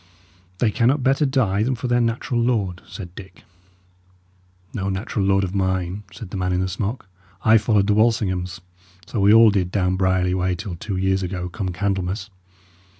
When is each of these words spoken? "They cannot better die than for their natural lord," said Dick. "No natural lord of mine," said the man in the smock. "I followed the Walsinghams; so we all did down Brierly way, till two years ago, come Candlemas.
"They 0.57 0.71
cannot 0.71 1.03
better 1.03 1.27
die 1.27 1.61
than 1.61 1.75
for 1.75 1.87
their 1.87 2.01
natural 2.01 2.41
lord," 2.41 2.81
said 2.87 3.13
Dick. 3.13 3.43
"No 4.73 4.89
natural 4.89 5.23
lord 5.23 5.43
of 5.43 5.53
mine," 5.53 6.05
said 6.11 6.31
the 6.31 6.37
man 6.37 6.53
in 6.53 6.59
the 6.59 6.67
smock. 6.67 7.05
"I 7.45 7.59
followed 7.59 7.85
the 7.85 7.93
Walsinghams; 7.93 8.61
so 9.05 9.19
we 9.19 9.31
all 9.31 9.51
did 9.51 9.69
down 9.71 9.97
Brierly 9.97 10.33
way, 10.33 10.55
till 10.55 10.75
two 10.75 10.97
years 10.97 11.21
ago, 11.21 11.49
come 11.49 11.69
Candlemas. 11.69 12.31